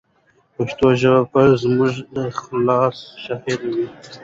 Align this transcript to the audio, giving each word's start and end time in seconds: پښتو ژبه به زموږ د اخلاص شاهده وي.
پښتو 0.55 0.87
ژبه 0.99 1.21
به 1.31 1.43
زموږ 1.61 1.93
د 2.13 2.15
اخلاص 2.31 2.97
شاهده 3.23 3.67
وي. 3.75 3.87